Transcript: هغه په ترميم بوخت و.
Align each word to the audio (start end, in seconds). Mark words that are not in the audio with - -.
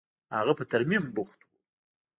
هغه 0.35 0.53
په 0.59 0.63
ترميم 0.71 1.05
بوخت 1.15 1.39
و. 1.43 1.49